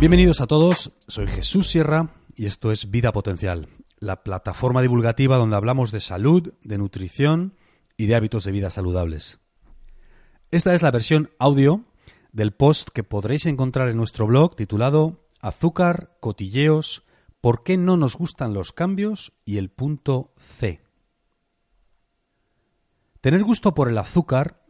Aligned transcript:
Bienvenidos 0.00 0.40
a 0.40 0.46
todos, 0.46 0.92
soy 1.08 1.26
Jesús 1.26 1.66
Sierra 1.66 2.14
y 2.36 2.46
esto 2.46 2.70
es 2.70 2.88
Vida 2.88 3.10
Potencial, 3.10 3.68
la 3.98 4.22
plataforma 4.22 4.80
divulgativa 4.80 5.38
donde 5.38 5.56
hablamos 5.56 5.90
de 5.90 5.98
salud, 5.98 6.54
de 6.62 6.78
nutrición 6.78 7.56
y 7.96 8.06
de 8.06 8.14
hábitos 8.14 8.44
de 8.44 8.52
vida 8.52 8.70
saludables. 8.70 9.40
Esta 10.52 10.72
es 10.72 10.82
la 10.82 10.92
versión 10.92 11.30
audio 11.40 11.84
del 12.30 12.52
post 12.52 12.90
que 12.90 13.02
podréis 13.02 13.46
encontrar 13.46 13.88
en 13.88 13.96
nuestro 13.96 14.28
blog 14.28 14.54
titulado 14.54 15.26
Azúcar, 15.40 16.16
cotilleos, 16.20 17.02
¿por 17.40 17.64
qué 17.64 17.76
no 17.76 17.96
nos 17.96 18.16
gustan 18.16 18.54
los 18.54 18.72
cambios? 18.72 19.32
y 19.44 19.56
el 19.56 19.68
punto 19.68 20.32
C. 20.36 20.80
Tener 23.20 23.42
gusto 23.42 23.74
por 23.74 23.88
el 23.88 23.98
azúcar, 23.98 24.64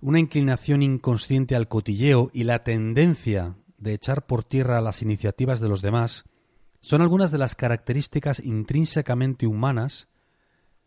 una 0.00 0.18
inclinación 0.18 0.82
inconsciente 0.82 1.54
al 1.54 1.68
cotilleo 1.68 2.32
y 2.32 2.42
la 2.42 2.64
tendencia 2.64 3.54
de 3.80 3.94
echar 3.94 4.26
por 4.26 4.44
tierra 4.44 4.80
las 4.80 5.02
iniciativas 5.02 5.58
de 5.58 5.68
los 5.68 5.82
demás 5.82 6.24
son 6.80 7.02
algunas 7.02 7.30
de 7.30 7.38
las 7.38 7.56
características 7.56 8.40
intrínsecamente 8.40 9.46
humanas 9.46 10.08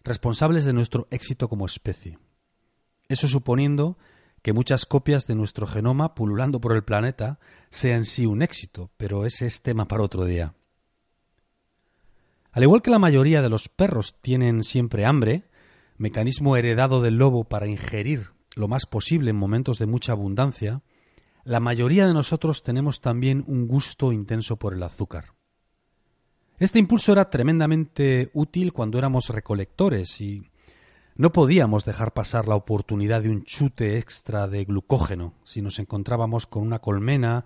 responsables 0.03 0.63
de 0.63 0.73
nuestro 0.73 1.07
éxito 1.11 1.49
como 1.49 1.65
especie. 1.65 2.17
Eso 3.09 3.27
suponiendo 3.27 3.97
que 4.41 4.53
muchas 4.53 4.85
copias 4.85 5.25
de 5.27 5.35
nuestro 5.35 5.67
genoma 5.67 6.15
pululando 6.15 6.59
por 6.59 6.75
el 6.75 6.83
planeta 6.83 7.39
sean 7.69 8.05
sí 8.05 8.25
un 8.25 8.41
éxito, 8.41 8.91
pero 8.97 9.25
ese 9.25 9.45
es 9.45 9.61
tema 9.61 9.87
para 9.87 10.03
otro 10.03 10.25
día. 10.25 10.53
Al 12.51 12.63
igual 12.63 12.81
que 12.81 12.91
la 12.91 12.99
mayoría 12.99 13.41
de 13.41 13.49
los 13.49 13.69
perros 13.69 14.19
tienen 14.21 14.63
siempre 14.63 15.05
hambre, 15.05 15.45
mecanismo 15.97 16.57
heredado 16.57 17.01
del 17.01 17.17
lobo 17.17 17.45
para 17.45 17.67
ingerir 17.67 18.31
lo 18.55 18.67
más 18.67 18.85
posible 18.85 19.31
en 19.31 19.35
momentos 19.35 19.79
de 19.79 19.87
mucha 19.87 20.11
abundancia, 20.11 20.83
la 21.43 21.59
mayoría 21.59 22.07
de 22.07 22.13
nosotros 22.13 22.63
tenemos 22.63 23.01
también 23.01 23.43
un 23.47 23.67
gusto 23.67 24.11
intenso 24.11 24.57
por 24.57 24.73
el 24.73 24.83
azúcar. 24.83 25.33
Este 26.57 26.79
impulso 26.79 27.11
era 27.11 27.29
tremendamente 27.29 28.29
útil 28.33 28.71
cuando 28.71 28.97
éramos 28.97 29.29
recolectores 29.29 30.21
y 30.21 30.43
no 31.15 31.31
podíamos 31.31 31.83
dejar 31.83 32.13
pasar 32.13 32.47
la 32.47 32.55
oportunidad 32.55 33.21
de 33.21 33.29
un 33.29 33.43
chute 33.43 33.97
extra 33.97 34.47
de 34.47 34.63
glucógeno 34.63 35.33
si 35.43 35.61
nos 35.61 35.79
encontrábamos 35.79 36.47
con 36.47 36.63
una 36.63 36.79
colmena 36.79 37.45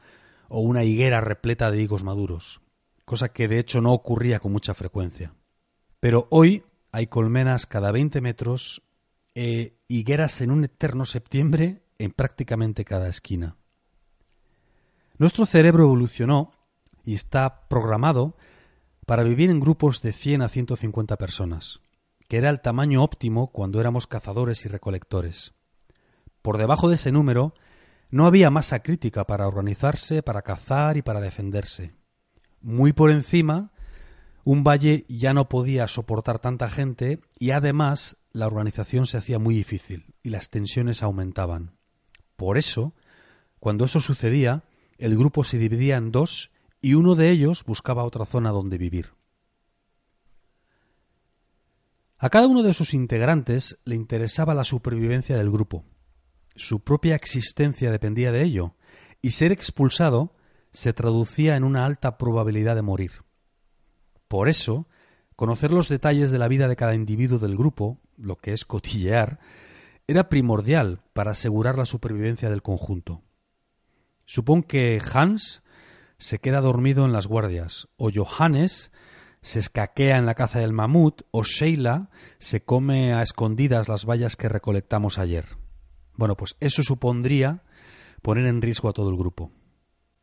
o 0.49 0.61
una 0.61 0.83
higuera 0.83 1.19
repleta 1.19 1.71
de 1.71 1.81
higos 1.81 2.03
maduros, 2.03 2.61
cosa 3.05 3.29
que 3.29 3.47
de 3.47 3.59
hecho 3.59 3.81
no 3.81 3.93
ocurría 3.93 4.39
con 4.39 4.51
mucha 4.51 4.73
frecuencia. 4.73 5.33
Pero 5.99 6.27
hoy 6.29 6.63
hay 6.91 7.07
colmenas 7.07 7.65
cada 7.65 7.91
20 7.91 8.21
metros 8.21 8.83
e 9.33 9.77
higueras 9.87 10.41
en 10.41 10.51
un 10.51 10.63
eterno 10.63 11.05
septiembre 11.05 11.81
en 11.97 12.11
prácticamente 12.11 12.85
cada 12.85 13.09
esquina. 13.09 13.57
Nuestro 15.17 15.45
cerebro 15.45 15.83
evolucionó 15.83 16.51
y 17.03 17.13
está 17.13 17.67
programado 17.67 18.37
para 19.05 19.23
vivir 19.23 19.49
en 19.49 19.59
grupos 19.59 20.01
de 20.01 20.11
100 20.11 20.43
a 20.43 20.49
150 20.49 21.17
personas, 21.17 21.79
que 22.27 22.37
era 22.37 22.49
el 22.49 22.61
tamaño 22.61 23.03
óptimo 23.03 23.51
cuando 23.51 23.79
éramos 23.79 24.05
cazadores 24.05 24.65
y 24.65 24.69
recolectores. 24.69 25.53
Por 26.41 26.57
debajo 26.57 26.89
de 26.89 26.95
ese 26.95 27.11
número 27.11 27.53
no 28.11 28.27
había 28.27 28.49
masa 28.49 28.79
crítica 28.79 29.25
para 29.25 29.47
organizarse, 29.47 30.21
para 30.21 30.41
cazar 30.43 30.97
y 30.97 31.01
para 31.01 31.19
defenderse. 31.19 31.95
Muy 32.61 32.93
por 32.93 33.09
encima, 33.09 33.71
un 34.43 34.63
valle 34.63 35.05
ya 35.09 35.33
no 35.33 35.49
podía 35.49 35.87
soportar 35.87 36.39
tanta 36.39 36.69
gente 36.69 37.21
y 37.39 37.51
además 37.51 38.17
la 38.31 38.47
organización 38.47 39.05
se 39.05 39.17
hacía 39.17 39.39
muy 39.39 39.55
difícil 39.55 40.13
y 40.21 40.29
las 40.29 40.49
tensiones 40.49 41.01
aumentaban. 41.01 41.77
Por 42.35 42.57
eso, 42.57 42.93
cuando 43.59 43.85
eso 43.85 43.99
sucedía, 43.99 44.63
el 44.97 45.17
grupo 45.17 45.43
se 45.43 45.57
dividía 45.57 45.97
en 45.97 46.11
dos 46.11 46.51
y 46.81 46.93
uno 46.93 47.15
de 47.15 47.29
ellos 47.29 47.63
buscaba 47.65 48.03
otra 48.03 48.25
zona 48.25 48.51
donde 48.51 48.77
vivir. 48.77 49.13
A 52.19 52.29
cada 52.29 52.47
uno 52.47 52.63
de 52.63 52.73
sus 52.73 52.93
integrantes 52.93 53.77
le 53.85 53.95
interesaba 53.95 54.55
la 54.55 54.63
supervivencia 54.63 55.37
del 55.37 55.51
grupo. 55.51 55.85
Su 56.55 56.79
propia 56.79 57.15
existencia 57.15 57.91
dependía 57.91 58.31
de 58.31 58.43
ello, 58.43 58.75
y 59.21 59.31
ser 59.31 59.51
expulsado 59.51 60.33
se 60.71 60.93
traducía 60.93 61.55
en 61.55 61.63
una 61.63 61.85
alta 61.85 62.17
probabilidad 62.17 62.75
de 62.75 62.81
morir. 62.81 63.11
Por 64.27 64.49
eso, 64.49 64.87
conocer 65.35 65.71
los 65.71 65.89
detalles 65.89 66.31
de 66.31 66.39
la 66.39 66.47
vida 66.47 66.67
de 66.67 66.75
cada 66.75 66.95
individuo 66.95 67.37
del 67.37 67.55
grupo, 67.55 67.99
lo 68.17 68.37
que 68.37 68.51
es 68.53 68.65
cotillear, 68.65 69.39
era 70.07 70.29
primordial 70.29 71.01
para 71.13 71.31
asegurar 71.31 71.77
la 71.77 71.85
supervivencia 71.85 72.49
del 72.49 72.63
conjunto. 72.63 73.21
Supón 74.27 74.61
que 74.61 75.01
Hans 75.13 75.63
se 76.19 76.39
queda 76.39 76.59
dormido 76.59 77.05
en 77.05 77.13
las 77.13 77.27
guardias, 77.27 77.87
o 77.95 78.11
Johannes 78.13 78.91
se 79.41 79.59
escaquea 79.59 80.17
en 80.17 80.25
la 80.25 80.35
caza 80.35 80.59
del 80.59 80.73
mamut, 80.73 81.21
o 81.31 81.43
Sheila 81.43 82.09
se 82.37 82.61
come 82.61 83.13
a 83.13 83.21
escondidas 83.21 83.87
las 83.87 84.05
vallas 84.05 84.35
que 84.35 84.49
recolectamos 84.49 85.17
ayer. 85.17 85.45
Bueno, 86.15 86.35
pues 86.35 86.57
eso 86.59 86.83
supondría 86.83 87.63
poner 88.21 88.45
en 88.47 88.61
riesgo 88.61 88.89
a 88.89 88.93
todo 88.93 89.09
el 89.09 89.15
grupo. 89.15 89.51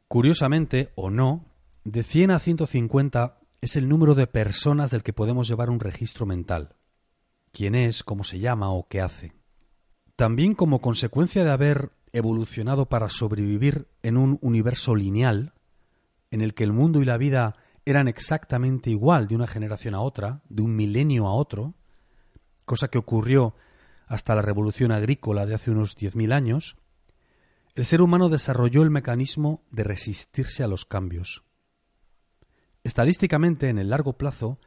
Curiosamente, 0.07 0.93
o 0.97 1.09
no, 1.09 1.47
de 1.85 2.03
100 2.03 2.33
a 2.33 2.39
150 2.39 3.41
es 3.63 3.77
el 3.77 3.89
número 3.89 4.15
de 4.15 4.27
personas 4.27 4.91
del 4.91 5.03
que 5.03 5.15
podemos 5.15 5.49
llevar 5.49 5.71
un 5.71 5.81
registro 5.81 6.27
mental. 6.27 6.77
Quién 7.53 7.75
es, 7.75 8.05
cómo 8.05 8.23
se 8.23 8.39
llama 8.39 8.71
o 8.71 8.87
qué 8.87 9.01
hace. 9.01 9.33
También 10.15 10.55
como 10.55 10.83
consecuencia 10.83 11.43
de 11.43 11.51
haber 11.51 11.93
evolucionado 12.15 12.87
para 12.87 13.09
sobrevivir 13.09 13.89
en 14.03 14.17
un 14.17 14.39
universo 14.41 14.95
lineal, 14.95 15.53
en 16.31 16.41
el 16.41 16.55
que 16.55 16.65
el 16.65 16.73
mundo 16.73 17.03
y 17.03 17.05
la 17.05 17.19
vida 17.19 17.57
eran 17.85 18.09
exactamente 18.09 18.89
igual 18.89 19.27
de 19.27 19.35
una 19.35 19.49
generación 19.49 19.95
a 19.95 20.01
otra, 20.01 20.41
de 20.49 20.63
un 20.63 20.77
milenio 20.77 21.27
a 21.27 21.35
otro, 21.35 21.75
cosa 22.65 22.89
que 22.89 22.99
ocurrió 22.99 23.55
hasta 24.07 24.35
la 24.37 24.43
revolución 24.43 24.93
agrícola 24.93 25.45
de 25.45 25.55
hace 25.55 25.73
unos 25.73 25.97
10.000 25.99 26.33
años, 26.33 26.77
el 27.75 27.85
ser 27.85 28.01
humano 28.01 28.29
desarrolló 28.29 28.85
el 28.85 28.91
mecanismo 28.91 29.65
de 29.73 29.83
resistirse 29.83 30.63
a 30.63 30.69
los 30.69 30.85
cambios. 30.85 31.43
Estadísticamente, 32.85 33.69
en 33.69 33.79
el 33.79 33.91
largo 33.91 34.13
plazo, 34.13 34.61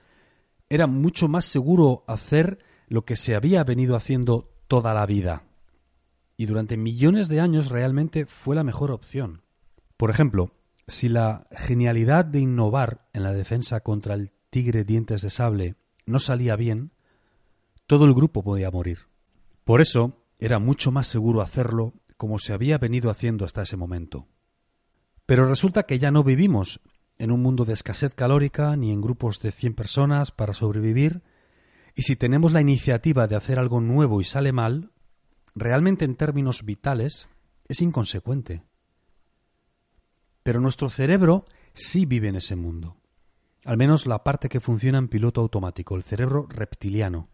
era 0.69 0.85
mucho 0.85 1.29
más 1.29 1.45
seguro 1.45 2.03
hacer 2.07 2.59
lo 2.89 3.05
que 3.05 3.15
se 3.15 3.35
había 3.35 3.63
venido 3.63 3.95
haciendo 3.95 4.51
toda 4.67 4.93
la 4.93 5.05
vida, 5.05 5.43
y 6.37 6.45
durante 6.45 6.77
millones 6.77 7.27
de 7.27 7.41
años 7.41 7.69
realmente 7.69 8.25
fue 8.27 8.55
la 8.55 8.63
mejor 8.63 8.91
opción. 8.91 9.41
Por 9.97 10.11
ejemplo, 10.11 10.51
si 10.87 11.09
la 11.09 11.47
genialidad 11.51 12.23
de 12.23 12.39
innovar 12.39 13.09
en 13.11 13.23
la 13.23 13.33
defensa 13.33 13.81
contra 13.81 14.13
el 14.13 14.31
tigre 14.51 14.83
dientes 14.83 15.23
de 15.23 15.31
sable 15.31 15.75
no 16.05 16.19
salía 16.19 16.55
bien, 16.55 16.91
todo 17.87 18.05
el 18.05 18.13
grupo 18.13 18.43
podía 18.43 18.71
morir. 18.71 18.99
Por 19.65 19.81
eso 19.81 20.23
era 20.39 20.59
mucho 20.59 20.91
más 20.91 21.07
seguro 21.07 21.41
hacerlo 21.41 21.93
como 22.15 22.39
se 22.39 22.53
había 22.53 22.77
venido 22.77 23.09
haciendo 23.09 23.43
hasta 23.43 23.63
ese 23.63 23.75
momento. 23.75 24.27
Pero 25.25 25.47
resulta 25.47 25.83
que 25.83 25.99
ya 25.99 26.11
no 26.11 26.23
vivimos 26.23 26.79
en 27.17 27.31
un 27.31 27.41
mundo 27.41 27.65
de 27.65 27.73
escasez 27.73 28.13
calórica 28.13 28.75
ni 28.75 28.91
en 28.91 29.01
grupos 29.01 29.39
de 29.41 29.51
cien 29.51 29.73
personas 29.73 30.31
para 30.31 30.53
sobrevivir, 30.53 31.23
y 31.95 32.03
si 32.03 32.15
tenemos 32.15 32.53
la 32.53 32.61
iniciativa 32.61 33.27
de 33.27 33.35
hacer 33.35 33.57
algo 33.57 33.81
nuevo 33.81 34.21
y 34.21 34.23
sale 34.23 34.51
mal, 34.51 34.91
realmente 35.57 36.05
en 36.05 36.15
términos 36.15 36.63
vitales 36.63 37.27
es 37.67 37.81
inconsecuente. 37.81 38.63
Pero 40.43 40.61
nuestro 40.61 40.89
cerebro 40.89 41.45
sí 41.73 42.05
vive 42.05 42.29
en 42.29 42.37
ese 42.37 42.55
mundo. 42.55 42.97
Al 43.65 43.77
menos 43.77 44.05
la 44.05 44.23
parte 44.23 44.47
que 44.47 44.61
funciona 44.61 44.97
en 44.97 45.09
piloto 45.09 45.41
automático, 45.41 45.95
el 45.95 46.03
cerebro 46.03 46.47
reptiliano. 46.49 47.27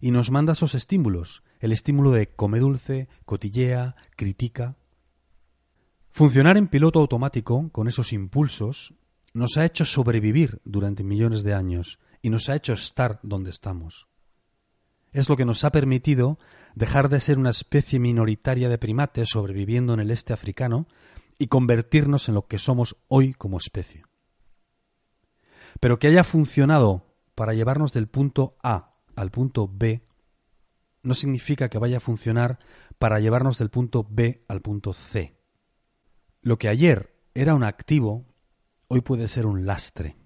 Y 0.00 0.12
nos 0.12 0.30
manda 0.30 0.52
esos 0.52 0.76
estímulos, 0.76 1.42
el 1.58 1.72
estímulo 1.72 2.12
de 2.12 2.28
come 2.28 2.60
dulce, 2.60 3.08
cotillea, 3.24 3.96
critica. 4.14 4.76
Funcionar 6.10 6.56
en 6.56 6.68
piloto 6.68 7.00
automático, 7.00 7.70
con 7.72 7.88
esos 7.88 8.12
impulsos, 8.12 8.94
nos 9.34 9.56
ha 9.56 9.64
hecho 9.64 9.84
sobrevivir 9.84 10.60
durante 10.64 11.02
millones 11.02 11.42
de 11.42 11.54
años 11.54 11.98
y 12.22 12.30
nos 12.30 12.48
ha 12.48 12.54
hecho 12.54 12.72
estar 12.72 13.18
donde 13.22 13.50
estamos. 13.50 14.06
Es 15.12 15.28
lo 15.28 15.36
que 15.36 15.44
nos 15.44 15.64
ha 15.64 15.72
permitido 15.72 16.38
dejar 16.78 17.08
de 17.08 17.18
ser 17.18 17.38
una 17.38 17.50
especie 17.50 17.98
minoritaria 17.98 18.68
de 18.68 18.78
primates 18.78 19.30
sobreviviendo 19.30 19.94
en 19.94 20.00
el 20.00 20.12
este 20.12 20.32
africano 20.32 20.86
y 21.36 21.48
convertirnos 21.48 22.28
en 22.28 22.36
lo 22.36 22.46
que 22.46 22.60
somos 22.60 22.96
hoy 23.08 23.34
como 23.34 23.58
especie. 23.58 24.04
Pero 25.80 25.98
que 25.98 26.06
haya 26.06 26.22
funcionado 26.22 27.16
para 27.34 27.52
llevarnos 27.52 27.92
del 27.92 28.06
punto 28.06 28.56
A 28.62 28.94
al 29.16 29.32
punto 29.32 29.68
B 29.68 30.06
no 31.02 31.14
significa 31.14 31.68
que 31.68 31.78
vaya 31.78 31.96
a 31.96 32.00
funcionar 32.00 32.60
para 33.00 33.18
llevarnos 33.18 33.58
del 33.58 33.70
punto 33.70 34.06
B 34.08 34.44
al 34.46 34.60
punto 34.62 34.92
C. 34.92 35.36
Lo 36.42 36.58
que 36.58 36.68
ayer 36.68 37.12
era 37.34 37.56
un 37.56 37.64
activo, 37.64 38.24
hoy 38.86 39.00
puede 39.00 39.26
ser 39.26 39.46
un 39.46 39.66
lastre. 39.66 40.16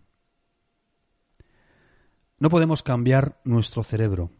No 2.38 2.50
podemos 2.50 2.82
cambiar 2.82 3.40
nuestro 3.44 3.82
cerebro, 3.82 4.32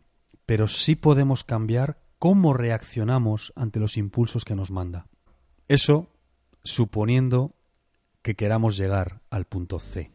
pero 0.45 0.69
sí 0.69 0.95
podemos 0.95 1.45
cambiar 1.45 2.02
cómo 2.23 2.55
reaccionamos 2.55 3.53
ante 3.57 3.81
los 3.81 3.97
impulsos 3.97 4.45
que 4.45 4.55
nos 4.55 4.71
manda. 4.71 5.09
Eso 5.67 6.07
suponiendo 6.63 7.57
que 8.23 8.37
queramos 8.37 8.77
llegar 8.77 9.23
al 9.29 9.45
punto 9.45 9.81
C. 9.81 10.13